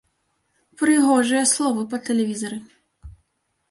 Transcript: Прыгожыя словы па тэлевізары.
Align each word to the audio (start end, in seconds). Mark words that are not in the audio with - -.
Прыгожыя 0.83 1.43
словы 1.53 1.87
па 1.95 2.03
тэлевізары. 2.11 2.57